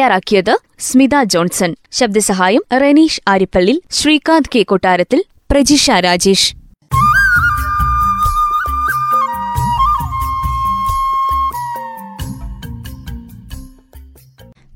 തയ്യാറാക്കിയത് 0.00 0.58
സ്മിത 0.78 1.22
ജോൺസൺ. 1.24 1.74
ശബ്ദസഹായം 1.92 2.62
റനീഷ് 2.72 3.20
ആരിപ്പള്ളി 3.28 3.82
ശ്രീകാന്ത് 3.90 4.48
കെ 4.54 4.62
കൊട്ടാരത്തിൽ 4.62 5.24
പ്രജിഷ 5.50 5.90
രാജേഷ്. 5.90 6.54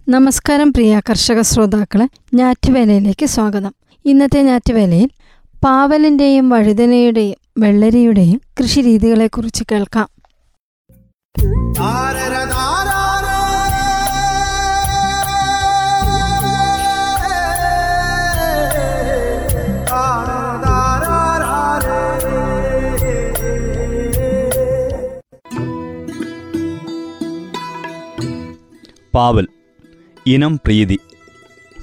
നമസ്കാരം 0.09 0.71
പ്രിയ 0.73 1.01
കർഷക 1.11 1.41
ശ്രോതാക്കളെ 1.41 2.09
ഞാറ്റുവേലയിലേക്ക് 2.35 3.27
സ്വാഗതം. 3.27 3.75
ഇന്നത്തെ 4.05 4.43
ഞാറ്റുവേലയിൽ 4.43 5.11
പാവലിന്റെയും 5.65 6.49
വഴുതനയുടെയും 6.49 7.37
വെള്ളരിയുടെയും 7.59 8.41
കൃഷിരീതികളെക്കുറിച്ച് 8.61 9.65
കേൾക്കാം. 9.73 10.09
പാവൽ. 29.15 29.47
ഇനം 30.27 30.57
Preethi. 30.57 30.99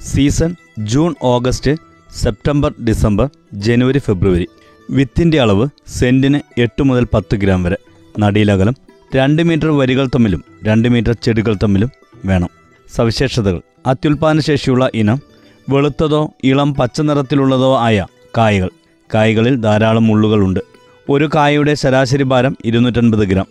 Season 0.02 0.56
June 0.78 1.14
August 1.22 1.70
September 2.14 2.74
December 2.84 3.30
ജനുവരി 3.52 3.98
ഫെബ്രുവരി. 3.98 4.46
വിത്തിന്റെ 4.90 5.40
അളവ് 5.40 5.68
സെന്റിന് 5.86 6.40
എട്ട് 6.60 6.82
മുതൽ 6.82 7.06
പത്ത് 7.14 7.36
ഗ്രാം 7.36 7.62
വരെ. 7.62 7.76
നടീലകലം 8.18 8.74
രണ്ട് 9.16 9.42
മീറ്റർ 9.42 9.66
വരികൾ 9.66 10.06
തമ്മിലും 10.06 10.44
രണ്ട് 10.64 10.88
മീറ്റർ 10.88 11.12
ചെടികൾ 11.12 11.56
തമ്മിലും 11.62 11.90
വേണം. 12.24 12.48
സവിശേഷതകൾ. 12.94 13.60
അത്യുൽപാദനശേഷിയുള്ള 13.86 14.90
ഇനം 14.94 15.20
വെളുത്തതോ 15.68 16.30
ഇളം 16.44 16.74
പച്ച 16.74 17.00
നിറത്തിലുള്ളതോ 17.00 17.78
ആയ 17.78 18.06
കായകൾ. 18.36 18.70
കായകളിൽ 19.14 19.56
ധാരാളം 19.56 20.06
മുള്ളുകളുണ്ട്. 20.06 20.60
ഒരു 21.08 21.30
കായയുടെ 21.34 21.74
ശരാശരി 21.74 22.22
ഭാരം 22.22 22.56
ഇരുന്നൂറ്റൻപത് 22.64 23.20
ഗ്രാം. 23.20 23.46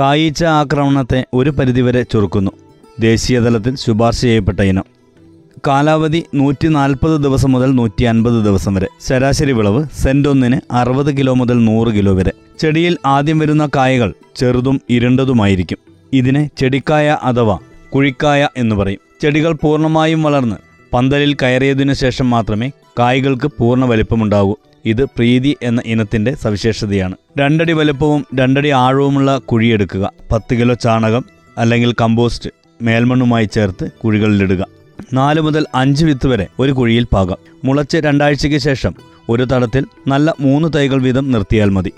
കായീച്ച 0.00 0.44
ആക്രമണത്തെ 0.44 1.24
ഒരു 1.34 1.50
പരിധിവരെ 1.50 2.02
ചുരുക്കുന്നു 2.02 2.50
ദേശീയതലത്തിൽ 3.00 3.76
ശുപാർശ 3.76 4.20
ചെയ്യപ്പെട്ട 4.20 4.60
ഇനം. 4.60 4.84
കാലാവധി 5.66 6.24
നൂറ്റി 6.34 6.68
നാൽപ്പത് 6.68 7.20
ദിവസം 7.20 7.52
മുതൽ 7.52 7.74
നൂറ്റി 7.74 8.04
അൻപത് 8.04 8.44
ദിവസം 8.44 8.74
വരെ. 8.74 8.88
ശരാശരി 9.08 9.52
വിളവ് 9.52 9.84
സെന്റ് 10.02 10.28
ഒന്നിന് 10.28 10.60
അറുപത് 10.72 11.16
കിലോ 11.16 11.34
മുതൽ 11.34 11.64
നൂറ് 11.64 11.88
കിലോ 11.88 12.14
വരെ. 12.14 12.32
ചെടിയിൽ 12.58 12.96
ആദ്യം 13.06 13.38
വരുന്ന 13.38 13.68
കായകൾ 13.76 14.14
ചെറുതും 14.36 14.80
ഇരുണ്ടതുമായിരിക്കും. 14.90 15.78
ഇതിനെ 16.12 16.50
ചെടിക്കായ 16.58 17.18
അഥവാ 17.22 17.58
കുഴിക്കായ 17.94 18.48
എന്ന് 18.56 18.76
പറയും. 18.76 18.98
ചെടികൾ 19.22 19.52
പൂർണമായും 19.52 20.22
വളർന്ന് 20.22 20.56
പന്തലിൽ 20.92 21.34
കയറിയതിനു 21.34 21.92
ശേഷം 21.92 22.30
മാത്രമേ 22.30 22.70
കായ്കൾക്ക് 22.98 23.50
പൂർണ 23.58 23.84
വലിപ്പമുണ്ടാകൂ 23.84 24.56
ഇത് 24.84 25.04
പ്രീതി 25.04 25.56
എന്ന 25.62 25.82
ഇനത്തിന്റെ 25.86 26.34
സവിശേഷതയാണ്. 26.34 27.16
രണ്ടടി 27.38 27.72
വലുപ്പവും 27.72 28.26
രണ്ടടി 28.38 28.68
ആഴവുമുള്ള 28.68 29.38
കുഴിയെടുക്കുക. 29.38 30.12
പത്ത് 30.32 30.54
കിലോ 30.54 30.74
ചാണകം 30.74 31.24
അല്ലെങ്കിൽ 31.58 31.94
കമ്പോസ്റ്റ്. 32.00 32.50
മേൽമണ്ണുമായി 32.82 33.44
ചേർത്ത് 33.44 33.90
കുഴികളിലിടുക. 34.04 34.66
നാല് 35.12 35.40
മുതൽ 35.40 35.66
അഞ്ച് 35.74 36.04
വിത്ത് 36.04 36.26
വരെ 36.26 36.46
ഒരു 36.60 36.72
കുഴിയിൽ 36.72 37.04
പാകാം. 37.04 37.38
മുളച്ച് 37.64 37.96
രണ്ടാഴ്ചയ്ക്ക് 37.96 38.58
ശേഷം 38.58 38.94
ഒരു 39.28 39.42
തടത്തിൽ 39.42 39.84
നല്ല 40.08 40.34
മൂന്ന് 40.40 40.68
തൈകൾ 40.76 41.02
വീതം 41.02 41.32
നിർത്തിയാൽ 41.32 41.68
മതി. 41.68 41.92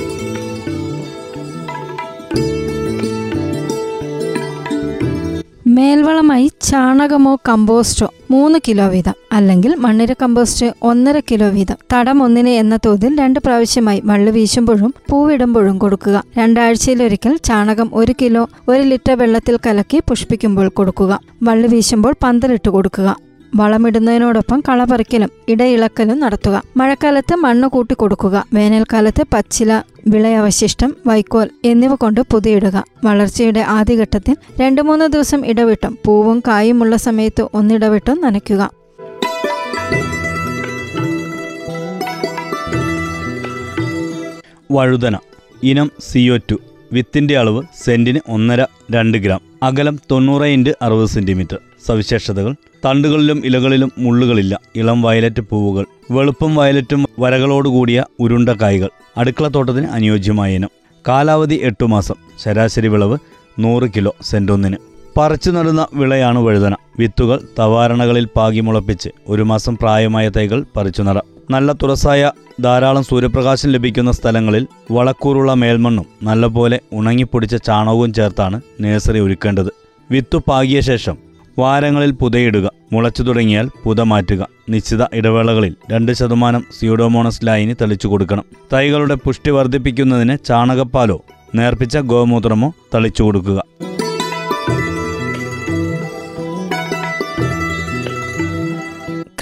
മേൽവളമായി 5.79 6.51
ചാണകമോ 6.63 7.37
കമ്പോസ്റ്റോ 7.49 8.13
മൂന്ന് 8.31 8.59
കിലോ 8.69 8.87
വീതം 8.89 9.13
അല്ലെങ്കിൽ 9.33 9.75
മണ്ണിര 9.75 10.13
കമ്പോസ്റ്റ് 10.13 10.67
ഒന്നര 10.83 11.21
കിലോ 11.21 11.49
വീതം. 11.49 11.77
തടം 11.93 12.23
ഒന്നിന് 12.23 12.49
എന്ന 12.49 12.79
തോതിൽ 12.87 13.19
രണ്ട് 13.19 13.41
പ്രാവശ്യമായി 13.41 14.03
വള്ളി 14.05 14.31
വീശുമ്പോഴും 14.31 14.95
പൂവിടുമ്പോഴും 15.11 15.79
കൊടുക്കുക. 15.79 16.25
രണ്ടാഴ്ചയിലൊരിക്കൽ 16.39 17.37
ചാണകം 17.45 17.91
ഒരു 17.95 18.15
കിലോ 18.23 18.49
ഒരു 18.69 18.83
ലിറ്റർ 18.83 19.19
വെള്ളത്തിൽ 19.19 19.59
കലക്കി 19.67 19.99
പുഷ്പിക്കുമ്പോൾ 20.09 20.69
കൊടുക്കുക. 20.69 21.21
വള്ളു 21.43 21.69
വീശുമ്പോൾ 21.69 22.15
പന്തലിട്ട് 22.23 22.71
കൊടുക്കുക. 22.71 23.28
വളമിടുന്നതിനോടൊപ്പം 23.57 24.63
കളപറിക്കലും 24.69 25.31
ഇടയിളക്കലും 25.49 26.21
നടത്തുക. 26.21 26.63
മഴക്കാലത്ത് 26.77 27.35
മണ്ണ് 27.35 27.69
കൂട്ടി 27.69 27.95
കൊടുക്കുക 27.95 28.47
വേനൽക്കാലത്ത് 28.55 29.25
പച്ചില 29.35 29.83
വിളയവശിഷ്ടം 30.09 30.97
വൈക്കോൽ 31.07 31.51
എന്നിവ 31.65 31.95
കൊണ്ട് 31.95 32.21
പുതിയിടുക. 32.21 32.85
വളർച്ചയുടെ 33.05 33.61
ആദ്യഘട്ടത്തിൽ 33.61 34.37
രണ്ടു 34.61 34.81
മൂന്ന് 34.83 35.05
ദിവസം 35.05 35.47
ഇടവിട്ടും 35.47 35.99
പൂവും 36.05 36.41
കായുമുള്ള 36.41 36.97
സമയത്ത് 36.97 37.49
ഒന്നിടവിട്ടും 37.55 38.21
നനയ്ക്കുക. 38.21 38.71
വഴുതന 44.73 45.19
ഇനം 45.63 45.91
സിഒ 46.01 46.37
ടു 46.37 46.57
വിത്തിന്റെ 46.93 47.39
അളവ് 47.39 47.63
സെന്റിന് 47.85 48.21
ഒന്നര 48.29 48.67
രണ്ട് 48.91 49.19
ഗ്രാം 49.19 49.41
അകലം 49.63 50.01
തൊണ്ണൂറ് 50.11 50.43
ഇന്റ് 50.43 50.71
അറുപത് 50.83 51.09
സെന്റിമീറ്റർ 51.09 51.59
സവിശേഷതകൾ. 51.87 52.55
തണ്ടുകളിലും 52.85 53.43
ഇലകളിലും 53.45 53.93
മുള്ളുകളില്ല. 53.99 54.61
ഇളം 54.77 55.03
വയലറ്റ് 55.03 55.41
പൂവുകൾ. 55.41 55.85
വെളുപ്പും 56.11 56.55
വയലറ്റും 56.55 57.07
വരകളോടുകൂടിയ 57.19 58.05
ഉരുണ്ട 58.21 58.49
കായ്കൾ. 58.49 58.91
അടുക്കളത്തോട്ടത്തിന് 59.17 59.87
അനുയോജ്യമായ 59.87 60.55
ഇനം. 60.55 60.69
കാലാവധി 61.09 61.61
എട്ടു 61.63 61.85
മാസം. 61.85 62.15
ശരാശരി 62.45 62.89
വിളവ് 62.89 63.19
നൂറ് 63.59 63.91
കിലോ 63.97 64.15
സെന്റൊന്നിന് 64.23 64.77
പറിച്ചു 65.17 65.51
നടുന്ന 65.51 65.87
വിളയാണ് 65.95 66.39
വഴുതന. 66.39 66.75
വിത്തുകൾ 66.99 67.41
തവാരണകളിൽ 67.59 68.29
പാകി 68.37 68.61
മുളപ്പിച്ച് 68.61 69.09
ഒരു 69.29 69.43
മാസം 69.43 69.77
പ്രായമായ 69.77 70.29
തൈകൾ 70.29 70.65
പറിച്ചു 70.77 71.03
നടാം. 71.03 71.25
നല്ല 71.51 71.73
തുറസായ 71.73 72.33
ധാരാളം 72.61 73.03
സൂര്യപ്രകാശം 73.03 73.69
ലഭിക്കുന്ന 73.69 74.13
സ്ഥലങ്ങളിൽ 74.13 74.67
വളക്കൂറുള്ള 74.91 75.55
മേൽമണ്ണും 75.55 76.07
നല്ലപോലെ 76.23 76.81
ഉണങ്ങിപ്പൊടിച്ച 76.93 77.57
ചാണകവും 77.57 78.13
ചേർത്താണ് 78.13 78.61
നഴ്സറി 78.81 79.21
ഒരുക്കേണ്ടത്. 79.21 79.73
വിത്തു 80.11 80.43
പാകിയ 80.49 80.81
ശേഷം 80.81 81.28
വാരങ്ങളിൽ 81.59 82.11
പുതയിടുക 82.11 82.71
മുളച്ചു 82.93 83.23
തുടങ്ങിയാൽ 83.23 83.71
പുത 83.85 84.01
മാറ്റുക. 84.01 84.47
നിശ്ചിത 84.69 85.03
ഇടവേളകളിൽ 85.13 85.75
രണ്ട് 85.91 86.13
ശതമാനം 86.13 86.65
സ്യൂഡോമോണസ് 86.79 87.41
ലൈനി 87.45 87.77
തളിച്ചു 87.83 88.09
കൊടുക്കണം. 88.09 88.45
തൈകളുടെ 88.73 89.15
പുഷ്ടി 89.15 89.51
വർദ്ധിപ്പിക്കുന്നതിന് 89.51 90.37
ചാണകപ്പാലോ 90.47 91.25
നേർപ്പിച്ച 91.55 91.99
ഗോമൂത്രമോ 91.99 92.73
തളിച്ചു 92.95 93.23
കൊടുക്കുക. 93.23 93.63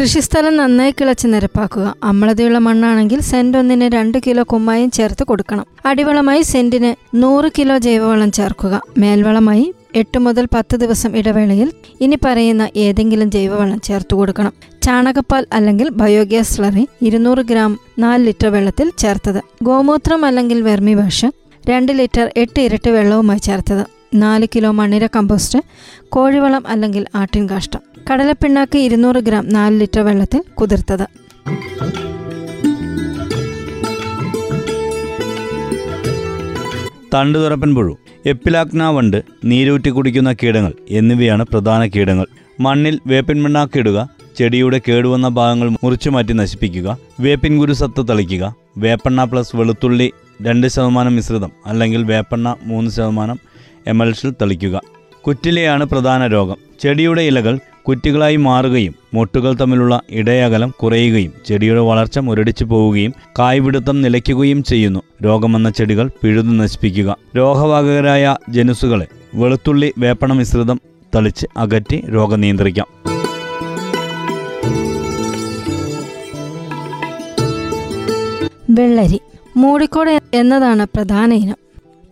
കൃഷിസ്ഥലം 0.01 0.57
നന്നായി 0.57 0.91
കിളച്ച് 0.91 1.27
നിരപ്പാക്കുക. 1.27 1.95
അമ്ലതയുള്ള 2.03 2.59
മണ്ണാണെങ്കിൽ 2.59 3.21
സെന്റ് 3.21 3.59
ഒന്നിന് 3.59 3.93
രണ്ട് 3.95 4.19
കിലോ 4.27 4.43
കുമ്മായും 4.43 4.91
ചേർത്ത് 4.91 5.25
കൊടുക്കണം. 5.25 5.67
അടിവളമായി 5.87 6.43
സെന്റിന് 6.43 6.91
നൂറ് 7.15 7.51
കിലോ 7.59 7.79
ജൈവവളം 7.79 8.33
ചേർക്കുക. 8.33 8.81
മേൽവളമായി 8.99 9.75
എട്ട് 9.97 10.19
മുതൽ 10.19 10.49
പത്ത് 10.55 10.77
ദിവസം 10.77 11.17
ഇടവേളയിൽ 11.17 11.73
ഇനി 12.01 12.19
പറയുന്ന 12.25 12.69
ഏതെങ്കിലും 12.77 13.31
ജൈവവളം 13.31 13.81
ചേർത്ത് 13.81 14.15
കൊടുക്കണം. 14.15 14.53
ചാണകപ്പാൽ 14.83 15.47
അല്ലെങ്കിൽ 15.53 15.89
ബയോഗ്യാസ് 15.91 16.57
സ്ലറി 16.57 16.89
ഇരുന്നൂറ് 17.03 17.39
ഗ്രാം 17.39 17.79
നാല് 17.99 18.27
ലിറ്റർ 18.27 18.49
വെള്ളത്തിൽ 18.49 18.93
ചേർത്തത്. 18.99 19.41
ഗോമൂത്രം 19.63 20.25
അല്ലെങ്കിൽ 20.25 20.63
വെർമി 20.63 20.95
വാഷ് 20.95 21.27
രണ്ട് 21.71 21.93
ലിറ്റർ 21.93 22.33
എട്ട് 22.37 22.61
ഇരട്ടി 22.61 22.91
വെള്ളവുമായി 22.91 23.39
ചേർത്തത്. 23.39 23.87
നാല് 24.15 24.47
കിലോ 24.55 24.71
മണ്ണിര 24.71 25.07
കമ്പോസ്റ്റ് 25.07 25.59
കോഴിവളം 26.09 26.65
അല്ലെങ്കിൽ 26.69 27.07
ആട്ടിൻ 27.15 27.51
കാഷ്ടം. 27.51 27.81
കടലപ്പിണ്ണാക്ക് 28.11 28.79
ഇരുന്നൂറ് 28.79 29.17
ഗ്രാം 29.17 29.49
നാല് 29.49 29.81
ലിറ്റർ 29.81 30.01
വെള്ളത്തിൽ 30.01 30.43
കുതിർത്തത്. 30.55 31.07
തണ്ടുതുറപ്പൻ 37.15 37.75
പുഴു. 37.75 37.97
എപ്പിലാക്ന 38.27 38.85
വണ്ട് 38.89 39.23
നീരൂറ്റി 39.45 39.91
കുടിക്കുന്ന 39.91 40.33
കീടങ്ങൾ 40.33 40.73
എന്നിവയാണ് 40.91 41.43
പ്രധാന 41.43 41.87
കീടങ്ങൾ. 41.87 42.27
മണ്ണിൽ 42.61 43.01
വേപ്പിൻ 43.07 43.43
മണ്ണാക്കിയിടുക 43.43 43.99
ചെടിയുടെ 44.39 44.81
കേടുവന്ന 44.89 45.29
ഭാഗങ്ങൾ 45.29 45.69
മുറിച്ചു 45.69 46.11
മാറ്റി 46.11 46.33
നശിപ്പിക്കുക 46.33 46.99
വേപ്പിൻ 47.21 47.59
കുരുസത്ത് 47.59 48.09
തളിക്കുക 48.09 48.57
വേപ്പെണ്ണ 48.79 49.25
പ്ലസ് 49.25 49.57
വെളുത്തുള്ളി 49.57 50.13
രണ്ട് 50.43 50.67
ശതമാനം 50.67 51.17
മിശ്രിതം 51.17 51.53
അല്ലെങ്കിൽ 51.67 52.03
വേപ്പെണ്ണ 52.05 52.55
മൂന്ന് 52.63 52.91
ശതമാനം 52.91 53.39
എമൽഷിൽ 53.87 54.33
തളിക്കുക. 54.43 54.81
കുറ്റിലയാണ് 55.27 55.85
പ്രധാന 55.85 56.27
രോഗം. 56.27 56.57
ചെടിയുടെ 56.81 57.23
ഇലകൾ 57.23 57.61
കുറ്റികളായി 57.89 58.37
മാറുകയും 58.37 58.95
മൊട്ടുകൾ 59.15 59.57
തമ്മിലുള്ള 59.61 60.01
ഇടയകലം 60.11 60.75
കുറയുകയും 60.83 61.33
ചെടിയുടെ 61.47 61.81
വളർച്ച 61.81 62.19
മുരടിച്ചു 62.19 62.65
പോവുകയും 62.65 63.13
കായ്പിടുത്തം 63.39 64.03
നിലയ്ക്കുകയും 64.03 64.63
ചെയ്യുന്നു. 64.63 65.03
രോഗമെന്ന 65.25 65.71
ചെടികൾ 65.71 66.11
പിഴുതു 66.23 66.47
നശിപ്പിക്കുക. 66.47 67.17
രോഗവാഹകരായ 67.37 68.37
ജനുസുകളെ 68.51 69.07
വെളുത്തുള്ളി 69.35 69.95
വേപ്പണ 69.99 70.33
മിശ്രിതം 70.33 70.81
തളിച്ച് 71.15 71.47
അകറ്റി 71.57 72.05
രോഗം 72.15 72.41
നിയന്ത്രിക്കാം. 72.41 72.87
വെള്ളരി 78.71 79.21
മൂടിക്കോട് 79.57 80.21
എന്നതാണ് 80.35 80.87
പ്രധാന 80.95 81.33
ഇനം. 81.33 81.57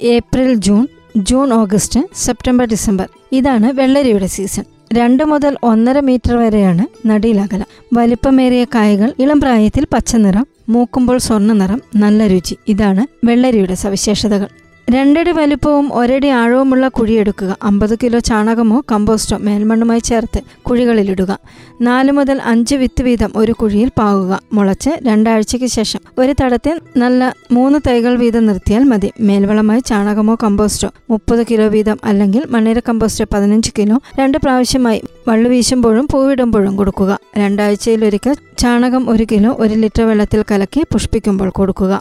April 0.03 0.55
June 0.55 0.87
June 1.17 1.53
August 1.53 2.01
September 2.15 2.67
December. 2.67 3.09
ഇതാണ് 3.33 3.73
വെള്ളരിയുടെ 3.73 4.27
സീസൺ. 4.27 4.65
രണ്ട് 4.97 5.25
മുതൽ 5.25 5.57
ഒന്നര 5.63 6.01
മീറ്റർ 6.01 6.37
വരെയാണ് 6.37 7.09
നടിയിലകലം. 7.09 7.69
വലിപ്പമേറിയ 7.93 8.65
കായകൾ 8.65 9.13
ഇളം 9.19 9.41
പ്രായത്തിൽ 9.41 9.87
പച്ചനിറം 9.95 10.47
മൂക്കുമ്പോൾ 10.69 11.19
സ്വർണ 11.19 11.53
നിറം 11.53 11.83
നല്ല 11.97 12.27
രുചി. 12.27 12.57
ഇതാണ് 12.69 13.27
വെള്ളരിയുടെ 13.27 13.75
സവിശേഷതകൾ. 13.75 14.49
രണ്ടടി 14.95 15.31
വലിപ്പവും 15.31 15.87
ഒരടി 15.93 16.29
ആഴവുമുള്ള 16.29 16.89
കുഴിയെടുക്കുക 16.89 17.57
അമ്പത് 17.63 17.95
കിലോ 18.03 18.19
ചാണകമോ 18.19 18.79
കമ്പോസ്റ്റോ 18.93 19.37
മേൽമണ്ണുമായി 19.39 20.01
ചേർത്ത് 20.01 20.41
കുഴികളിലിടുക. 20.63 21.33
നാല് 21.81 22.13
മുതൽ 22.13 22.41
അഞ്ച് 22.45 22.75
വിത്ത് 22.75 23.03
വീതം 23.03 23.31
ഒരു 23.37 23.53
കുഴിയിൽ 23.53 23.91
പാകുക. 23.99 24.33
മുളച്ച് 24.53 24.91
രണ്ടാഴ്ചയ്ക്ക് 25.07 25.67
ശേഷം 25.67 26.01
ഒരു 26.19 26.35
തടത്തിൽ 26.43 26.81
നല്ല 26.97 27.33
മൂന്ന് 27.53 27.79
തൈകൾ 27.89 28.15
വീതം 28.15 28.47
നിർത്തിയാൽ 28.47 28.85
മതി. 28.85 29.11
മേൽവളമായി 29.21 29.81
ചാണകമോ 29.81 30.37
കമ്പോസ്റ്റോ 30.43 30.91
മുപ്പത് 31.11 31.43
കിലോ 31.51 31.69
വീതം 31.69 31.99
അല്ലെങ്കിൽ 32.05 32.45
മണ്ണിര 32.51 32.79
കമ്പോസ്റ്റോ 32.89 33.27
പതിനഞ്ച് 33.35 33.73
കിലോ 33.79 33.99
രണ്ട് 34.21 34.39
പ്രാവശ്യമായി 34.39 35.03
വള്ളു 35.29 35.49
വീശുമ്പോഴും 35.49 36.09
പൂവിടുമ്പോഴും 36.13 36.77
കൊടുക്കുക. 36.77 37.19
രണ്ടാഴ്ചയിലൊരിക്കൽ 37.39 38.37
ചാണകം 38.59 39.11
ഒരു 39.11 39.27
കിലോ 39.33 39.57
ഒരു 39.59 39.75
ലിറ്റർ 39.75 40.05
വെള്ളത്തിൽ 40.11 40.45
കലക്കി 40.51 40.83
പുഷ്പിക്കുമ്പോൾ 40.93 41.49
കൊടുക്കുക. 41.51 41.95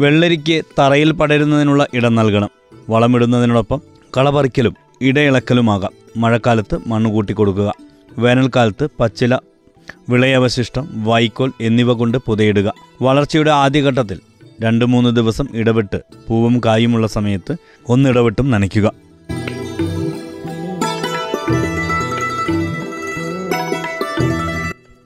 വെള്ളരിക്ക് 0.00 0.62
തറയിൽ 0.78 1.10
പടരുന്നതിനുള്ള 1.12 1.86
ഇടം 1.94 2.14
നൽകണം. 2.14 2.50
വളമിടുന്നതിനോടൊപ്പം 2.88 3.80
കളപറിക്കലും 4.16 4.74
ഇടയിളക്കലുമാകാം. 5.00 5.92
മഴക്കാലത്ത് 6.16 6.76
മണ്ണ് 6.86 7.10
കൂട്ടി 7.10 7.32
കൊടുക്കുക 7.32 7.74
വേനൽക്കാലത്ത് 8.18 8.88
പച്ചില 9.00 9.38
വിളയവശിഷ്ടം 10.08 11.04
വൈക്കോൽ 11.04 11.52
എന്നിവ 11.60 11.92
കൊണ്ട് 11.92 12.18
പുതയിടുക. 12.26 12.72
വളർച്ചയുടെ 13.02 13.50
ആദ്യഘട്ടത്തിൽ 13.50 14.20
രണ്ട് 14.60 14.84
മൂന്ന് 14.84 15.10
ദിവസം 15.16 15.46
ഇടവിട്ട് 15.54 15.98
പൂവും 16.28 16.60
കായുമുള്ള 16.66 17.06
സമയത്ത് 17.06 17.56
ഒന്നിടവിട്ടും 17.88 18.50
നനയ്ക്കുക. 18.50 19.07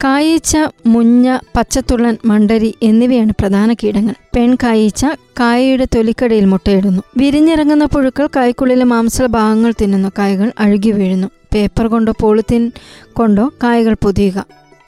കായീച്ച 0.05 0.57
മുഞ്ഞ 0.87 1.39
പച്ചത്തുള്ളൻ 1.57 2.17
മണ്ടരി 2.25 2.75
എന്നിവയാണ് 2.83 3.33
പ്രധാന 3.41 3.73
കീടങ്ങൾ. 3.73 4.15
പെൺകായീച്ച 4.37 5.07
കായയുടെ 5.41 5.85
തൊലിക്കടയിൽ 5.85 6.45
മുട്ടയിടുന്നു. 6.45 7.03
വിരിഞ്ഞിറങ്ങുന്ന 7.17 7.85
പുഴുക്കൾ 7.85 8.29
കായ്ക്കുള്ളിലെ 8.37 8.85
മാംസ 8.85 9.23
ഭാഗങ്ങൾ 9.23 9.75
തിന്നുന്നു. 9.83 10.09
കായകൾ 10.19 10.53
അഴുകി 10.59 10.91
വീഴുന്നു. 10.91 11.29
പേപ്പർ 11.55 11.87
കൊണ്ടോ 11.87 12.13
പോളിത്തീൻ 12.21 12.73
കൊണ്ടോ 13.13 13.53
കായകൾ 13.63 13.97
പൊതിയുക. 14.03 14.47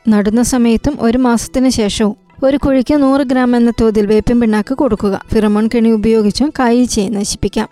നടുന്ന 0.08 0.42
സമയത്തും 0.42 0.98
ഒരു 1.00 1.18
മാസത്തിന് 1.18 1.68
ശേഷവും 1.68 2.16
ഒരു 2.44 2.56
കുഴിക്ക് 2.56 2.94
നൂറ് 2.94 3.20
ഗ്രാം 3.20 3.56
എന്ന 3.56 3.72
തോതിൽ 3.80 4.06
വേപ്പിൻ 4.06 4.40
പിണ്ണാക്ക് 4.40 4.74
കൊടുക്കുക. 4.74 5.22
ഫിറമോൺ 5.34 5.68
കെണി 5.74 5.90
ഉപയോഗിച്ചും 5.90 6.52
കായീച്ചയെ 6.58 7.08
നശിപ്പിക്കാം. 7.08 7.68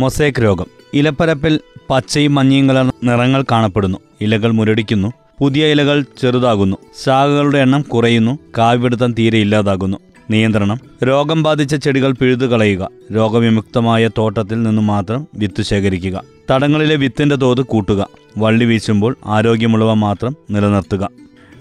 മൊസൈക്ക് 0.00 0.42
രോഗം. 0.42 0.66
ഇലപ്പരപ്പിൽ 0.94 1.60
പച്ചയും 1.90 2.34
മഞ്ഞയും 2.34 2.68
കലർന്ന 2.68 2.92
നിറങ്ങൾ 3.04 3.44
കാണപ്പെടുന്നു. 3.52 3.98
ഇലകൾ 4.20 4.50
മുരടിക്കുന്നു. 4.50 5.12
പുതിയ 5.40 5.66
ഇലകൾ 5.66 6.04
ചെറുതാകുന്നു. 6.22 6.76
ശാഖകളുടെ 7.04 7.58
എണ്ണം 7.58 7.82
കുറയുന്നു. 7.82 8.38
കാവ്യപിടുത്തം 8.58 9.12
തീരെ 9.12 9.38
ഇല്ലാതാകുന്നു. 9.38 9.96
നിയന്ത്രണം. 10.30 10.78
രോഗം 11.04 11.42
ബാധിച്ച 11.42 11.74
ചെടികൾ 11.74 12.12
പിഴുതു 12.12 12.46
കളയുക 12.46 12.88
രോഗവിമുക്തമായ 13.14 14.08
തോട്ടത്തിൽ 14.18 14.62
നിന്ന് 14.62 14.82
മാത്രം 14.82 15.26
വിത്ത് 15.36 15.62
ശേഖരിക്കുക. 15.62 16.22
തടങ്ങളിലെ 16.50 16.96
വിത്തിന്റെ 16.96 17.36
തോത് 17.36 17.60
കൂട്ടുക. 17.60 18.06
വള്ളി 18.38 18.64
വീശുമ്പോൾ 18.64 19.16
ആരോഗ്യമുള്ളവ 19.26 19.94
മാത്രം 19.94 20.36
നിലനിർത്തുക. 20.50 21.08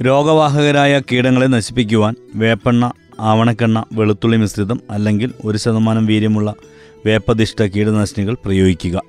രോഗവാഹകരായ 0.06 1.01
കീടങ്ങളെ 1.12 1.45
നശിപ്പിക്കുവാൻ 1.45 2.15
വേപ്പെണ്ണ 2.35 2.92
ആവണക്കെണ്ണ 3.19 3.83
വെളുത്തുള്ളി 3.94 4.38
മിശ്രിതം 4.38 4.80
അല്ലെങ്കിൽ 4.92 5.31
ഒരു 5.45 5.57
ശതമാനം 5.57 6.06
വീര്യമുള്ള 6.06 6.53
വേപ്പധിഷ്ഠ 7.05 7.63
കീടനാശിനികൾ 7.63 8.37
പ്രയോഗിക്കുക. 8.45 9.01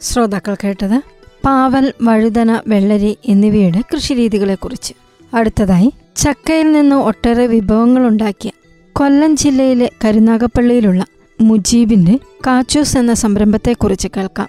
ശ്രോതാക്കൾ 0.00 0.56
കേട്ടത് 0.64 1.02
പാവൽ 1.44 1.92
വഴുതന 2.02 2.60
വെള്ളരി 2.66 3.18
എന്നിവയുടെ 3.24 3.82
കൃഷിരീതികളെക്കുറിച്ച്. 3.94 4.94
അടുത്തതായി 5.34 5.92
ചക്കയിൽ 6.16 6.72
നിന്ന് 6.72 6.96
ഒട്ടേറെ 6.96 7.46
വിഭവങ്ങൾ 7.46 8.06
ഉണ്ടാക്കിയ 8.06 8.50
കൊല്ലം 8.92 9.36
ജില്ലയിലെ 9.36 9.90
കരുനാഗപ്പള്ളിയിലുള്ള 10.04 11.04
മുജീബിന്റെ 11.40 12.18
കാച്ചൂസ് 12.46 12.98
എന്ന 12.98 13.14
സംരംഭത്തെക്കുറിച്ച് 13.14 14.08
കേൾക്കാം. 14.16 14.48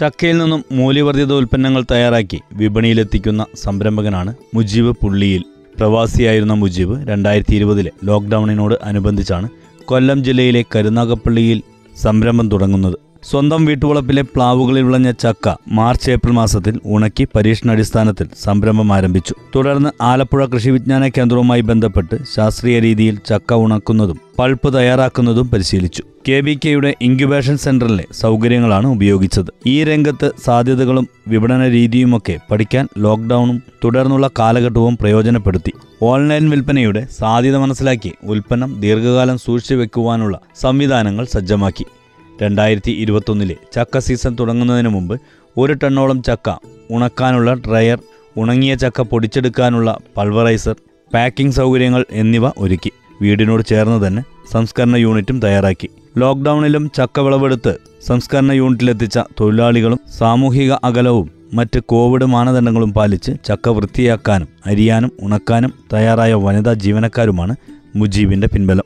ചക്കയിൽ 0.00 0.38
നിന്നും 0.38 0.64
മൂല്യവർദ്ധിത 0.72 1.32
ഉൽപ്പന്നങ്ങൾ 1.32 1.84
തയ്യാറാക്കി 1.90 2.40
വിപണിയിലെത്തിക്കുന്ന 2.52 3.46
സംരംഭകനാണ് 3.54 4.34
മുജീബ് 4.54 4.92
പുള്ളിയിൽ. 5.02 5.42
പ്രവാസിയായിരുന്ന 5.78 6.54
മുജീബ് 6.54 7.08
രണ്ടായിരത്തി 7.08 7.54
ഇരുപതിലെ 7.54 7.90
ലോക്ക്ഡൗണിനോട് 8.04 8.74
അനുബന്ധിച്ചാണ് 8.84 9.48
കൊല്ലം 9.84 10.24
ജില്ലയിലെ 10.24 10.64
കരുനാഗപ്പള്ളിയിൽ 10.76 11.62
സംരംഭം 12.02 12.48
തുടങ്ങുന്നത്. 12.48 12.96
സ്വന്തം 13.30 13.64
വീട്ടുവളപ്പിലെ 13.64 14.22
പ്ലാവുകളിൽ 14.22 14.82
വിളഞ്ഞ 14.82 15.10
ചക്ക 15.10 15.54
മാർച്ച് 15.68 16.10
ഏപ്രിൽ 16.10 16.32
മാസത്തിൽ 16.32 16.80
ഉണക്കി 16.86 17.26
പരീക്ഷണാടിസ്ഥാനത്തിൽ 17.34 18.28
സംരംഭം 18.42 18.92
ആരംഭിച്ചു. 18.92 19.34
തുടർന്ന് 19.56 19.90
ആലപ്പുഴ 20.02 20.46
കൃഷി 20.46 20.70
വിജ്ഞാന 20.70 21.08
കേന്ദ്രവുമായി 21.08 21.60
ബന്ധപ്പെട്ട് 21.60 22.18
ശാസ്ത്രീയ 22.36 22.78
രീതിയിൽ 22.80 23.18
ചക്ക 23.26 23.54
ഉണക്കുന്നതും 23.54 24.20
പൾപ്പ് 24.38 24.74
തയ്യാറാക്കുന്നതും 24.74 25.50
പരിശീലിച്ചു. 25.50 26.02
കെ 26.28 26.40
ബി 26.40 26.58
കെയുടെ 26.64 26.94
ഇൻക്യുബേഷൻ 27.02 27.56
സെന്ററിലെ 27.56 28.04
സൗകര്യങ്ങളാണ് 28.12 28.86
ഉപയോഗിച്ചത്. 28.86 29.50
ഈ 29.66 29.84
രംഗത്ത് 29.84 30.30
സാധ്യതകളും 30.44 31.08
വിപണന 31.28 31.68
രീതിയുമൊക്കെ 31.68 32.38
പഠിക്കാൻ 32.50 32.88
ലോക്ക്ഡൌണും 32.98 33.62
തുടർന്നുള്ള 33.84 34.30
കാലഘട്ടവും 34.38 34.96
പ്രയോജനപ്പെടുത്തി. 34.96 35.72
ഓൺലൈൻ 36.02 36.50
വിൽപ്പനയുടെ 36.50 37.06
സാധ്യത 37.18 37.56
മനസ്സിലാക്കി 37.56 38.12
ഉൽപ്പന്നം 38.24 38.80
ദീർഘകാലം 38.80 39.38
സൂക്ഷിച്ചു 39.38 39.74
വെക്കുവാനുള്ള 39.74 40.40
സംവിധാനങ്ങൾ 40.60 41.24
സജ്ജമാക്കി. 41.24 41.86
രണ്ടായിരത്തി 42.42 42.90
ഇരുപത്തൊന്നിലെ 42.90 43.56
ചക്ക 43.74 43.98
സീസൺ 43.98 44.36
തുടങ്ങുന്നതിന് 44.40 44.88
മുമ്പ് 44.88 45.20
ഒരു 45.58 45.72
ടണ്ണോളം 45.72 46.22
ചക്ക 46.22 46.50
ഉണക്കാനുള്ള 46.90 47.54
ഡ്രയർ 47.54 47.98
ഉണങ്ങിയ 48.36 48.74
ചക്ക 48.74 49.00
പൊടിച്ചെടുക്കാനുള്ള 49.00 49.96
പൾവറൈസർ 50.16 50.76
പാക്കിംഗ് 51.14 51.52
സൗകര്യങ്ങൾ 51.52 52.04
എന്നിവ 52.12 52.46
ഒരുക്കി. 52.58 52.92
വീടിനോട് 53.22 53.62
ചേർന്ന് 53.62 54.06
തന്നെ 54.06 54.22
സംസ്കരണ 54.52 54.96
യൂണിറ്റും 54.96 55.40
തയ്യാറാക്കി. 55.40 55.88
ലോക്ക്ഡൌണിലും 56.18 56.90
ചക്ക 56.96 57.20
വിളവെടുത്ത് 57.20 57.78
സംസ്കരണ 58.06 58.52
യൂണിറ്റിലെത്തിച്ച 58.52 59.18
തൊഴിലാളികളും 59.40 60.00
സാമൂഹിക 60.18 60.72
അകലവും 60.72 61.30
മറ്റ് 61.54 61.80
കോവിഡ് 61.82 62.24
മാനദണ്ഡങ്ങളും 62.24 62.92
പാലിച്ച് 62.92 63.32
ചക്ക 63.44 63.68
വൃത്തിയാക്കാനും 63.68 64.48
അരിയാനും 64.66 65.12
ഉണക്കാനും 65.20 65.72
തയ്യാറായ 65.92 66.34
വനിതാ 66.34 66.72
ജീവനക്കാരുമാണ് 66.72 67.56
മുജീബിന്റെ 67.96 68.46
പിൻബലം. 68.46 68.84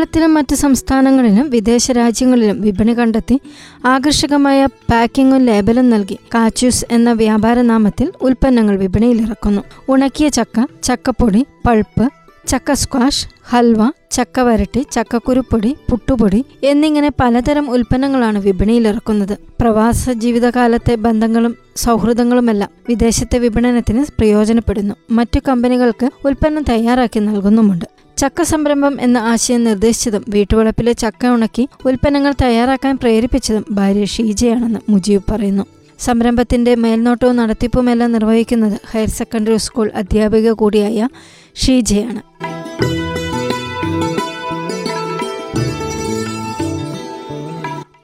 കേരളത്തിലും 0.00 0.34
മറ്റ് 0.34 0.54
സംസ്ഥാനങ്ങളിലും 0.54 1.50
വിദേശ 1.50 1.90
രാജ്യങ്ങളിലും 1.90 2.60
വിപണി 2.60 2.98
കണ്ടെത്തി 2.98 3.40
ആകർഷകമായ 3.84 4.66
പാക്കിങ്ങും 4.66 5.40
ലേബലും 5.44 5.90
നൽകി. 5.90 6.18
കാച്ചൂസ് 6.34 6.84
എന്ന 6.90 7.12
വ്യാപാര 7.12 7.60
നാമത്തിൽ 7.60 8.12
ഉൽപ്പന്നങ്ങൾ 8.22 8.76
വിപണിയിലിറക്കുന്നു. 8.76 9.62
ഉണക്കിയ 9.88 10.28
ചക്ക 10.28 10.66
ചക്കപ്പൊടി 10.82 11.46
പൾപ്പ് 11.66 12.10
ചക്ക 12.48 12.72
സ്ക്വാഷ് 12.72 13.26
ഹൽവ 13.48 13.90
ചക്ക 14.10 14.40
വരട്ടി 14.40 14.86
ചക്കക്കുരുപ്പൊടി 14.92 15.76
പുട്ടുപൊടി 15.90 16.44
എന്നിങ്ങനെ 16.64 17.10
പലതരം 17.20 17.70
ഉൽപ്പന്നങ്ങളാണ് 17.70 18.38
വിപണിയിലിറക്കുന്നത്. 18.38 19.38
പ്രവാസ 19.60 20.10
ജീവിതകാലത്തെ 20.10 20.94
ബന്ധങ്ങളും 20.94 21.56
സൗഹൃദങ്ങളുമെല്ലാം 21.76 22.70
വിദേശത്തെ 22.88 23.38
വിപണനത്തിന് 23.38 24.04
പ്രയോജനപ്പെടുന്നു. 24.18 24.94
മറ്റു 25.10 25.40
കമ്പനികൾക്ക് 25.48 26.10
ഉൽപ്പന്നം 26.24 26.62
തയ്യാറാക്കി 26.62 27.20
നൽകുന്നുമുണ്ട്. 27.20 27.99
ചക്ക 28.20 28.42
സംരംഭം 28.42 29.00
എന്ന 29.00 29.18
ആശയം 29.18 29.64
നിർദ്ദേശിച്ചതും 29.64 30.24
വീട്ടുവളപ്പിലെ 30.28 30.92
ചക്ക 30.92 31.26
ഉണക്കി 31.26 31.68
ഉൽപ്പന്നങ്ങൾ 31.84 32.34
തയ്യാറാക്കാൻ 32.42 32.96
പ്രേരിപ്പിച്ചതും 32.96 33.64
ഭാര്യ 33.70 34.04
ഷീജയാണെന്ന് 34.04 34.80
മുജീബ് 34.88 35.32
പറയുന്നു. 35.32 35.66
സംരംഭത്തിന്റെ 35.98 36.74
മേൽനോട്ടവും 36.74 37.36
നടത്തിപ്പുമെല്ലാം 37.36 38.12
നിർവഹിക്കുന്നത് 38.12 38.80
ഹയർ 38.90 39.08
സെക്കൻഡറി 39.08 39.56
സ്കൂൾ 39.56 39.90
അധ്യാപിക 39.94 40.50
കൂടിയായ 40.50 41.08
ഷീജയാണ്. 41.56 42.20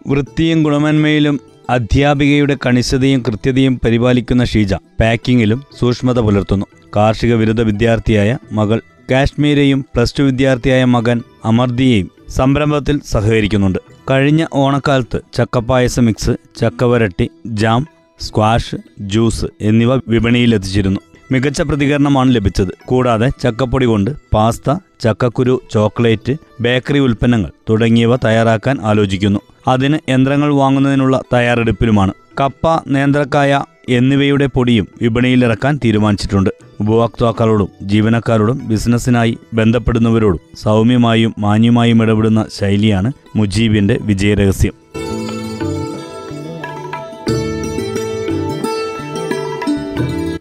വൃത്തിയും 0.08 0.62
ഗുണമേന്മയിലും 0.62 1.40
അധ്യാപികയുടെ 1.70 2.56
കണിശതയും 2.66 3.22
കൃത്യതയും 3.28 3.80
പരിപാലിക്കുന്ന 3.84 4.44
ഷീജ 4.44 4.74
പാക്കിങ്ങിലും 4.74 5.62
സൂക്ഷ്മത 5.78 6.20
പുലർത്തുന്നു. 6.20 6.66
കാർഷിക 6.96 7.34
ബിരുദ 7.34 7.60
വിദ്യാർത്ഥിയായ 7.60 8.38
മകൾ 8.52 8.80
കാശ്മീരെയും 9.10 9.80
പ്ലസ് 9.94 10.14
ടു 10.18 10.22
വിദ്യാർത്ഥിയായ 10.22 10.84
മകൻ 10.84 11.22
അമർദിയെയും 11.44 12.10
സംരംഭത്തിൽ 12.28 13.00
സഹകരിക്കുന്നുണ്ട്. 13.10 13.78
കഴിഞ്ഞ 14.10 14.46
ഓണക്കാലത്ത് 14.52 15.20
ചക്കപ്പായസ 15.34 16.00
മിക്സ് 16.00 16.30
ചക്കവരട്ടി 16.60 17.30
ജാം 17.46 17.86
സ്ക്വാഷ് 18.20 18.76
ജ്യൂസ് 19.00 19.46
എന്നിവ 19.60 19.94
വിപണിയിലെത്തിച്ചിരുന്നു. 19.94 21.00
മികച്ച 21.32 21.62
പ്രതികരണമാണ് 21.62 22.34
ലഭിച്ചത്. 22.34 22.68
കൂടാതെ 22.84 23.30
ചക്കപ്പൊടി 23.42 23.86
കൊണ്ട് 23.86 24.10
പാസ്ത 24.34 24.76
ചക്കക്കുരു 25.00 25.62
ചോക്ലേറ്റ് 25.70 26.36
ബേക്കറി 26.60 26.98
ഉൽപ്പന്നങ്ങൾ 26.98 27.50
തുടങ്ങിയവ 27.70 28.16
തയ്യാറാക്കാൻ 28.16 28.78
ആലോചിക്കുന്നു. 28.82 29.40
അതിന് 29.68 29.98
യന്ത്രങ്ങൾ 30.08 30.54
വാങ്ങുന്നതിനുള്ള 30.54 31.22
തയ്യാറെടുപ്പിലുമാണ്. 31.32 32.12
കപ്പ 32.40 32.80
നേന്ത്രക്കായ 32.88 33.64
എന്നിവയുടെ 33.88 34.46
പൊടിയും 34.46 34.88
വിപണിയിൽ 35.02 35.44
ഇറക്കാൻ 35.44 35.80
തീരുമാനിച്ചിട്ടുണ്ട്. 35.84 36.50
ഉപഭോക്താക്കളോടും 36.80 37.68
ജീവനക്കാരോടും 37.82 38.68
ബിസിനസ്സിനായി 38.68 39.38
ബന്ധപ്പെടുന്നവരോടും 39.54 40.40
സൗമ്യമായും 40.54 41.34
മാന്യമായും 41.38 42.02
ഇടപെടുന്ന 42.02 42.46
ശൈലിയാണ് 42.54 43.12
മുജീബിന്റെ 43.36 43.98
വിജയരഹസ്യം. 44.00 44.72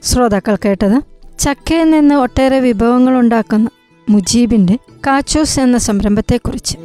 ശ്രോതാക്കൾ 0.03 0.55
കേട്ടത് 0.55 1.01
ചക്കയിൽ 1.39 1.89
നിന്ന് 1.89 2.15
ഒട്ടേറെ 2.15 2.59
വിഭവങ്ങൾ 2.59 3.17
ഉണ്ടാക്കുന്ന 3.17 3.69
മുജീബിന്റെ 4.09 4.75
കാച്ചോസ് 5.07 5.59
എന്ന 5.59 5.77
സംരംഭത്തെക്കുറിച്ച്. 5.77 6.77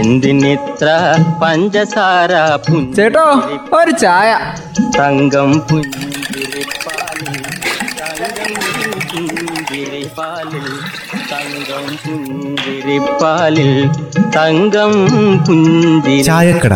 എന്തിനിത്ര 0.00 0.88
പഞ്ചസാര 1.42 2.32
ചേട്ടോ 2.96 3.26
ഒരു 3.78 3.92
ചായ. 4.04 4.30
തങ്കം 4.98 5.50
പുഞ്ചിരിപ്പാലിൽ 5.68 7.36
തങ്കം 8.00 8.54
പുഞ്ചിരിപ്പാലിൽ 9.54 10.66
തങ്കം 11.32 11.86
പുഞ്ചിരിപ്പാലിൽ 12.06 13.72
തങ്കം 14.36 14.92
ചായക്കട. 16.28 16.74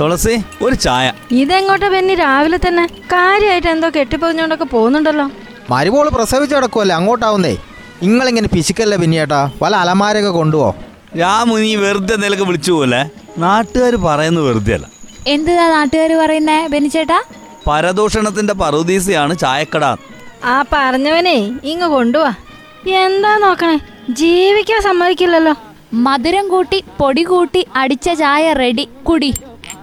തുളസി 0.00 0.34
ഒരു 0.62 0.76
ചായ. 0.84 1.06
ഇതെങ്ങോട്ടാ 1.40 1.88
ബെന്നി? 1.88 2.14
രാവിലെ 2.20 2.58
തന്നെ 2.66 2.84
കാര്യമായിട്ട് 3.12 3.68
എന്തോ 3.68 3.88
കെട്ടിപ്പൊതിഞ്ഞോണ്ടൊക്കെ 3.96 4.64
പോകുന്നുണ്ടല്ലോ. 4.64 5.26
മരുമോൾ 5.70 6.08
പ്രസവിച്ച് 6.08 6.56
കിടക്കുമല്ലേ 6.56 6.94
അങ്ങോട്ടാവുന്നേ. 6.96 7.56
നിങ്ങളിങ്ങനെ 8.02 8.48
പിശുക്കല്ലേ 8.48 8.96
പിന്നേട്ടാ 8.96 9.50
വല്ല 9.62 9.76
അലമാരൊക്കെ 9.76 10.30
കൊണ്ടുപോ 10.30 10.74
രാമു 11.20 11.56
നീ 11.56 11.76
വെറുതെ 11.76 12.16
നിലയ്ക്ക് 12.16 12.44
വിളിച്ചു 12.44 12.72
പോലെ 12.72 13.00
നാട്ടുകാർ 13.38 13.96
പറയുന്ന 13.96 14.40
വെറുതെ 14.40 14.74
അല്ല 14.74 14.86
എന്തിനാ 15.26 15.68
നാട്ടുകാർ 15.68 16.12
പറയുന്നേ 16.12 16.66
ബെനിച്ചേട്ടാ 16.66 17.22
പരദൂഷണത്തിന്റെ 17.66 18.54
പറുദീസയാണ് 18.54 19.38
ചായക്കട. 19.38 19.84
ആ 20.44 20.64
പറഞ്ഞവനെ 20.72 21.36
ഇങ്ങ് 21.64 21.86
കൊണ്ടുവാ. 21.86 22.34
എന്താ 23.04 23.36
നോക്കണേ 23.38 23.76
ജീവിക്കാൻ 24.10 24.82
സമ്മതിക്കില്ലല്ലോ. 24.82 25.54
മധുരം 25.94 26.48
കൂട്ടി 26.48 26.84
പൊടി 27.00 27.22
കൂട്ടി 27.22 27.66
അടിച്ച 27.76 28.10
ചായ 28.10 28.52
റെഡി 28.52 28.88
കുടി. 29.08 29.34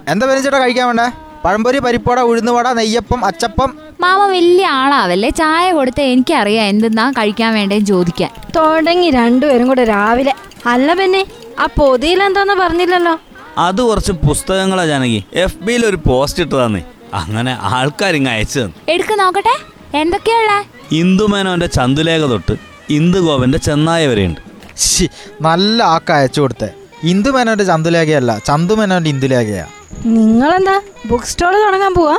എന്താ 0.08 0.26
ബെനിച്ചേട്ടാ 0.26 0.58
കഴിക്കാൻ 0.58 0.86
വേണ്ടേ? 0.86 1.06
പഴംപൊരി 1.44 1.78
പരിപ്പട 1.78 2.20
ഉഴുന്നുവട 2.20 2.68
നെയ്യപ്പം 2.68 3.24
അച്ചപ്പം 3.24 3.70
മാമ 4.00 4.26
വലിയ 4.26 4.66
ആളാവല്ലേ? 4.66 5.30
ചായ 5.30 5.72
കൊടുത്ത 5.72 6.00
എനിക്കറിയാം 6.00 6.66
എന്തെന്നാ 6.66 7.10
കഴിക്കാൻ 7.10 7.54
വേണ്ടേ 7.54 7.78
ചോദിക്കാൻ. 7.78 8.30
തുടങ്ങി 8.56 9.10
രണ്ടുപേരും 9.10 9.68
കൂടെ 9.68 9.84
രാവിലെ. 9.84 10.34
അല്ല 10.66 10.94
പിന്നെ 10.94 11.26
ആ 11.58 11.66
പൊതിയിൽ 11.78 12.22
എന്താന്ന് 12.22 12.54
പറഞ്ഞില്ലല്ലോ? 12.54 13.20
അത് 13.58 13.80
കുറച്ച് 13.82 14.12
പുസ്തകങ്ങളാ 14.12 14.86
ജാനകി. 14.86 15.24
എഫ് 15.34 15.58
ബിയിൽ 15.58 15.86
ഒരു 15.86 15.98
പോസ്റ്റ് 16.06 16.42
ഇട്ടതാന്നേ. 16.42 16.82
അങ്ങനെ 17.14 17.58
ആൾക്കാരിങ്ങ് 17.60 18.30
അയച്ചു 18.30 18.60
തന്നു. 18.60 18.74
എടുക്ക് 18.88 19.14
നോക്കട്ടെ. 19.20 19.54
എന്തൊക്കെയുള്ള 19.98 20.52
ഇന്ദുമേനോന്റെ 20.92 21.66
ചന്തുലേഖ 21.66 22.26
തൊട്ട് 22.26 22.54
ഇന്ദുഗോപന്റെ 22.90 23.58
ചെന്നായ 23.58 24.06
വരെയുണ്ട്. 24.06 24.40
ശ്ശി, 24.76 25.08
നല്ല 25.40 25.82
ആക്ക 25.82 26.12
അയച്ചു 26.12 26.40
കൊടുത്തേ. 26.40 26.68
ഇന്ദുമേനോന്റെ 27.02 27.64
ചന്തുലേഖയല്ല 27.64 28.38
ചന്തുമേനോന്റെ 28.46 29.10
ഇന്ദുലേഖയാ. 29.10 29.66
നിങ്ങളെന്താ 30.06 30.80
ബുക്ക് 31.06 31.24
സ്റ്റോൾ 31.24 31.54
തുടങ്ങാൻ 31.66 31.94
പോവാ? 31.94 32.18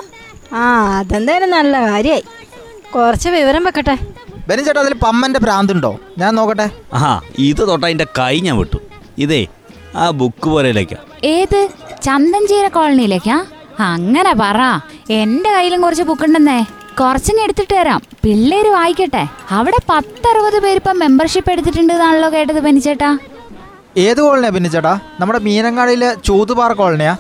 ആ 0.54 0.98
അതെന്തായാലും 1.00 1.50
നല്ല 1.50 1.82
കാര്യായി. 1.88 2.24
കുറച്ച് 2.96 3.30
വിവരം 3.30 3.64
വെക്കട്ടെ. 3.64 3.98
ബെനിച്ചേട്ടാ 4.48 4.82
അതിൽ 4.82 4.94
പമ്മന്റെ 4.94 5.40
ഭ്രാന്തുണ്ടോ 5.40 6.00
ഞാൻ 6.18 6.36
നോക്കട്ടെ. 6.36 6.70
ആ 6.94 7.22
ഇത് 7.38 7.68
തൊട്ട 7.68 7.84
അതിന്റെ 7.84 8.08
കൈ 8.20 8.40
ഞാൻ 8.40 8.58
വിട്ടു. 8.58 8.78
ഇതേ 9.18 9.48
ആ 9.96 10.10
ബുക്ക് 10.10 10.50
പോലെയിലേക്കാ 10.50 10.98
ഏത്? 11.24 11.70
ചന്ദൻചീര 12.02 12.68
കോളനിയിലേക്കാ? 12.68 13.46
അങ്ങനെ 13.80 14.36
പറ. 14.40 14.58
എന്റെ 15.10 15.50
കയ്യിലും 15.52 15.82
കുറച്ച് 15.82 16.04
ബുക്കുണ്ടെന്നേ. 16.04 16.66
കുറച്ചിന് 17.00 17.42
എടുത്തിട്ട് 17.42 17.74
തരാം. 17.74 18.02
പിള്ളേര് 18.24 18.70
വായിക്കട്ടെ. 18.70 19.28
അവിടെ 19.52 19.78
പത്തറുപത് 19.90 20.60
പേര് 20.60 20.76
ഇപ്പം 20.76 21.00
മെമ്പർഷിപ്പ് 21.00 21.52
എടുത്തിട്ടുണ്ട് 21.52 21.94
എന്നാണല്ലോ 21.94 22.34
കേട്ടത് 22.34 22.60
ബെനിച്ചേട്ടാ 22.60 23.18
ഏത് 23.98 24.22
കോളനിയാ 24.22 24.50
ബെനിച്ചേട്ടാ 24.50 25.00
നമ്മുടെ 25.20 25.40
മീനങ്ങാടിയിലെ 25.40 26.16
ചൂതുപാറ 26.26 26.74
കോളനിയാ. 26.74 27.16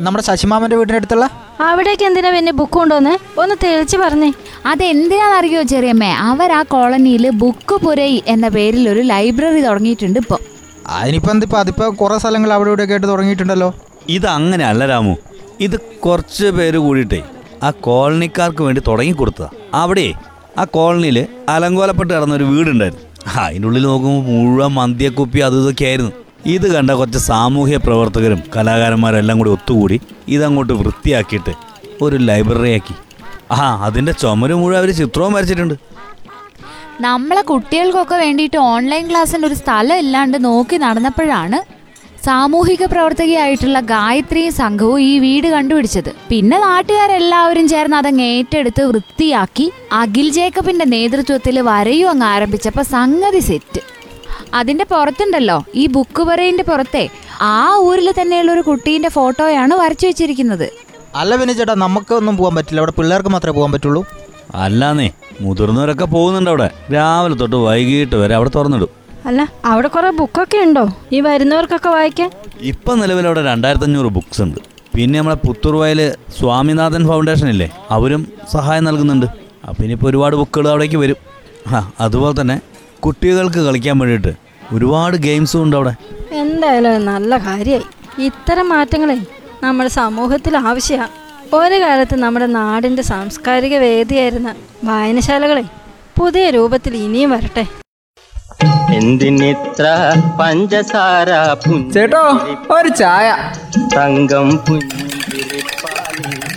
നമ്മുടെ 0.00 0.24
ശശിമാമന്റെ 0.24 0.76
വീടിന്റെ 0.76 0.96
അടുത്തുള്ള? 0.96 1.30
അവിടേക്ക് 1.60 2.04
എന്തിനാ 2.04 2.30
പിന്നെ 2.30 2.52
ബുക്ക് 2.52 2.72
കൊണ്ടുവന്നേ? 2.72 3.18
ഒന്ന് 3.38 3.54
തെളിച്ച് 3.64 3.96
പറഞ്ഞേ. 3.96 4.32
അതെന്തിനാണെന്നറിയോ 4.66 5.62
ചെറിയമ്മേ? 5.62 6.10
അവർ 6.10 6.52
ആ 6.52 6.62
കോളനിയിൽ 6.62 7.30
ബുക്ക് 7.30 7.74
പുരൈ 7.74 8.20
എന്ന 8.26 8.48
പേരിൽ 8.48 8.88
ഒരു 8.88 9.00
ലൈബ്രറി 9.00 9.60
തുടങ്ങിയിട്ടുണ്ട് 9.60 10.18
ഇപ്പോൾ 10.18 10.38
അതിനിപ്പോ 10.86 11.30
എന്തിപ്പോ 11.30 11.58
അതിപ്പോ 11.58 11.90
കുറെ 11.90 12.18
സ്ഥലങ്ങൾ 12.18 12.52
അവിടെ 12.52 12.68
ഇവിടെ 12.68 12.82
ആയിട്ട് 12.82 13.08
തുടങ്ങിയിട്ടുണ്ടല്ലോ. 13.08 13.74
ഇത് 14.08 14.26
അങ്ങനെ 14.26 14.64
അല്ല 14.64 14.86
രാമു. 14.86 15.16
ഇത് 15.60 15.80
കുറച്ച് 15.80 16.46
പേര് 16.46 16.78
കൂടിയിട്ടേ 16.78 17.22
ആ 17.62 17.70
കോളനിക്കാർക്ക് 17.70 18.62
വേണ്ടി 18.62 18.82
തുടങ്ങി 18.86 19.12
കൊടുത്തതാ. 19.12 19.48
അവിടെ 19.74 20.12
ആ 20.58 20.64
കോളനിയിൽ 20.64 21.26
അലങ്കോലപ്പെട്ട് 21.48 22.14
കിടന്ന 22.14 22.34
ഒരു 22.34 22.44
വീടുണ്ടായിരുന്നു. 22.44 23.30
ആ, 23.40 23.46
അതിന്റെ 23.46 23.68
ഉള്ളിൽ 23.68 23.82
നോക്കുമ്പോൾ 23.82 24.32
മുഴുവൻ 24.32 24.72
മന്തിയക്കുപ്പി 24.74 25.38
അത് 25.38 25.62
ഇതൊക്കെ 25.62 25.84
ആയിരുന്നു 25.84 26.12
ഇത് 26.44 26.66
കണ്ട 26.74 26.90
കുറച്ച് 26.90 27.18
സാമൂഹ്യ 27.18 27.76
പ്രവർത്തകരും 27.76 28.40
കലാകാരന്മാരെല്ലാം 28.56 29.38
കൂടി 29.38 29.50
ഒത്തുകൂടി 29.50 30.00
ഇതങ്ങോട്ട് 30.28 30.72
വൃത്തിയാക്കിയിട്ട് 30.72 31.52
ഒരു 32.04 32.16
ലൈബ്രറിയാക്കി. 32.16 32.94
ആ 33.52 33.84
അതിന്റെ 33.86 34.12
ചുമര് 34.12 34.54
മുഴുവൻ 34.54 34.78
അവർ 34.78 34.90
ചിത്രവും 34.90 35.32
വരച്ചിട്ടുണ്ട്. 35.32 35.74
നമ്മളെ 37.00 37.42
കുട്ടികൾക്കൊക്കെ 37.42 38.14
വേണ്ടിയിട്ട് 38.14 38.56
ഓൺലൈൻ 38.56 39.10
ക്ലാസ്സിന് 39.10 39.46
ഒരു 39.46 39.54
സ്ഥലം 39.54 40.00
ഇല്ലാണ്ട് 40.04 40.44
നോക്കി 40.44 40.76
നടന്നപ്പോഴാണ് 40.76 41.60
സാമൂഹിക 42.26 42.84
പ്രവർത്തകയായിട്ടുള്ള 42.92 43.80
ഗായത്രിയും 43.80 44.52
സംഘവും 44.52 45.00
ഈ 45.00 45.18
വീട് 45.18 45.48
കണ്ടുപിടിച്ചത്. 45.54 46.10
പിന്നെ 46.30 46.58
നാട്ടുകാരെല്ലാവരും 46.66 47.68
ചേർന്ന് 47.68 47.96
അതങ്ങ് 47.96 48.24
ഏറ്റെടുത്ത് 48.24 48.82
വൃത്തിയാക്കി 48.90 49.72
അഖിൽ 50.02 50.28
ജേക്കബിന്റെ 50.36 50.84
നേതൃത്വത്തിൽ 50.84 51.60
വരയും 51.70 52.10
അങ്ങ് 52.10 52.26
ആരംഭിച്ചപ്പോൾ 52.26 52.82
സംഗതി 52.82 53.38
സെറ്റ്. 53.38 53.82
അതിന്റെ 54.54 54.84
പുറത്തുണ്ടല്ലോ 54.84 55.64
ഈ 55.74 55.86
ബുക്ക് 55.86 56.22
പറയിന്റെ 56.22 56.64
പുറത്തെ. 56.64 57.08
ആ 57.40 57.76
ഊരിൽ 57.78 58.12
തന്നെയുള്ള 58.20 58.52
ഒരു 58.52 58.60
കുട്ടീന്റെ 58.60 59.08
ഫോട്ടോയാണ് 59.08 59.74
വരച്ചു 59.74 60.06
വെച്ചിരിക്കുന്നത്. 60.06 60.72
അല്ല 61.14 61.36
ബെനിച്ചേട്ടാ 61.36 61.74
നമുക്കൊന്നും 61.74 62.36
പോകാൻ 62.36 62.54
പറ്റില്ല. 62.54 62.80
അവിടെ 62.80 62.92
പിള്ളേർക്ക് 62.98 63.28
മാത്രമേ 63.28 63.54
പോകാൻ 63.54 63.72
പറ്റുള്ളൂ. 63.72 64.04
അല്ലാന്നേ 64.54 65.10
മുതിർന്നവരൊക്കെ 65.40 66.04
പോകുന്നുണ്ട് 66.04 66.50
അവിടെ. 66.50 66.70
രാവിലെ 66.92 67.34
തൊട്ട് 67.34 67.56
വൈകിട്ട് 67.56 68.16
വരെ 68.16 68.34
അവിടെ 68.34 68.50
തുറന്നിടും. 68.54 68.88
അല്ല 69.26 69.52
അവിടെ 69.64 69.88
കുറെ 69.88 70.10
ബുക്കൊക്കെ 70.10 70.58
ഉണ്ടോ? 70.58 70.88
ഈ 71.12 71.20
വരുന്നവർക്കൊക്കെ 71.20 71.88
വായിക്കാൻ? 71.88 72.30
ഇപ്പം 72.60 72.98
നിലവിൽ 72.98 73.26
അവിടെ 73.26 73.42
രണ്ടായിരത്തി 73.44 73.84
അഞ്ഞൂറ് 73.84 74.06
ബുക്സ് 74.06 74.42
ഉണ്ട്. 74.42 74.58
പിന്നെ 74.94 75.18
നമ്മളെ 75.18 75.36
പുത്തൂർവയൽ 75.46 76.14
സ്വാമിനാഥൻ 76.38 77.06
ഫൗണ്ടേഷൻ 77.06 77.48
ഇല്ലേ 77.48 77.70
അവരും 77.90 78.28
സഹായം 78.52 78.84
നൽകുന്നുണ്ട്. 78.84 79.26
അപ്പം 79.68 79.82
ഇനിയിപ്പോൾ 79.84 80.08
ഒരുപാട് 80.08 80.36
ബുക്കുകൾ 80.36 80.68
അവിടേക്ക് 80.68 80.96
വരും. 80.96 81.16
ആ 81.74 81.92
അതുപോലെ 82.00 82.40
തന്നെ 82.40 82.60
കുട്ടികൾക്ക് 83.00 83.58
കളിക്കാൻ 83.58 83.98
വേണ്ടിയിട്ട് 83.98 84.41
ഒരുപാട് 84.74 85.16
ഗെയിംസും 85.16 85.62
ഉണ്ട് 85.62 85.76
അവിടെ. 85.76 85.92
എന്തായാലും 86.42 87.04
നല്ല 87.06 87.38
കാര്യമായി 87.38 87.86
ഇത്തരം 88.26 88.68
മാറ്റങ്ങളെ 88.68 89.18
നമ്മുടെ 89.64 89.90
സമൂഹത്തിൽ 89.90 90.56
ആവശ്യമാണ് 90.56 91.12
ഒരു 91.58 91.76
കാലത്ത് 91.80 92.16
നമ്മുടെ 92.22 92.46
നാടിന്റെ 92.46 93.02
സാംസ്കാരിക 93.02 93.74
വേദിയായിരുന്ന 93.76 94.50
വായനശാലകളെ 94.84 95.64
പുതിയ 96.18 96.50
രൂപത്തിൽ 96.50 96.96
ഇനിയും 96.96 97.30
വരട്ടെ. 97.30 97.64
എന്തിനിത്ര 98.98 99.84
പഞ്ചസാര 100.40 101.28
ചേട്ടോ 101.94 102.22
ഒരു 102.76 102.88
ചായ. 103.02 103.28
തങ്കം 103.96 104.48
പുഞ്ചിരിപ്പാലിൽ 104.66 106.30
തങ്കം 106.30 106.51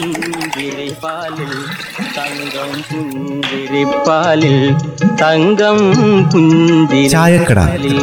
പുഞ്ചിരിപ്പാലിൽ 0.00 1.52
തങ്കം 2.16 2.70
പുഞ്ചിരിപ്പാലിൽ 2.90 4.56
തങ്കം. 5.22 5.78
പുഞ്ചിരിപ്പാലിൽ 6.32 7.98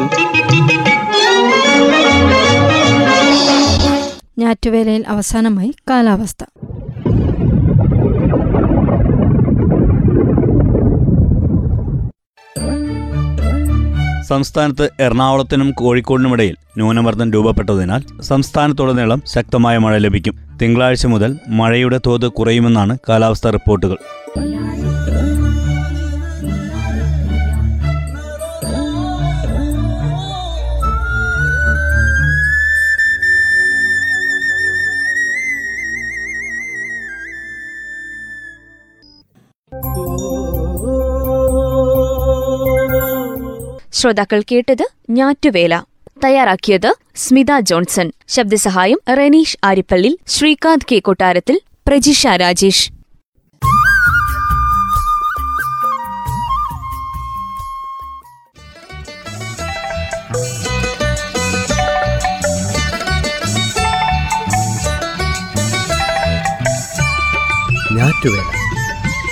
ഞാറ്റുവേലയിൽ 4.40 5.04
അവസാനമായി 5.08 5.72
കാലാവസ്ഥ 5.90 6.44
സംസ്ഥാനത്ത് 14.28 14.90
എറണാകുളത്തിനും 15.00 15.72
കോഴിക്കോടിനുമിടയിൽ 15.72 16.56
ന്യൂനമർദ്ദം 16.78 17.32
രൂപപ്പെട്ടതിനാൽ 17.32 18.22
സംസ്ഥാനത്തുടനീളം 18.22 19.24
ശക്തമായ 19.26 19.78
മഴ 19.78 19.98
ലഭിക്കും. 19.98 20.36
തിങ്കളാഴ്ച 20.62 21.06
മുതൽ 21.06 21.32
മഴയുടെ 21.48 22.00
തോത് 22.08 22.28
കുറയുമെന്നാണ് 22.32 22.98
കാലാവസ്ഥാ 23.10 23.50
റിപ്പോർട്ടുകൾ. 23.50 23.98
ശ്രോതാക്കൾ 44.08 44.44
കേട്ടത് 44.52 44.88
ഞാറ്റുവേല. 45.10 45.84
തയ്യാറാക്കിയത് 46.24 46.94
സ്മിത 47.16 47.60
ജോൺസൺ. 47.60 48.12
ശബ്ദസഹായം 48.28 49.00
റെനീഷ് 49.18 49.58
ആരിപ്പള്ളി 49.64 50.20
ശ്രീകാന്ത് 50.28 50.86
കെ 50.92 51.00
കൊട്ടാരത്തിൽ 51.00 51.60
പ്രജിഷ 51.88 52.28
രാജേഷ്. 52.28 52.92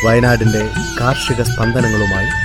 വയനാടിന്റെ 0.05 0.69
കാർഷിക 1.01 1.41
സ്പന്ദനങ്ങളുമായി 1.41 2.44